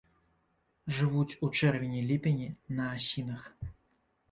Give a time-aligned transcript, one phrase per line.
[0.99, 2.49] Жывуць у чэрвені-ліпені
[2.81, 3.41] на асінах.